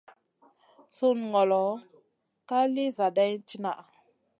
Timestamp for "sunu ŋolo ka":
0.95-2.59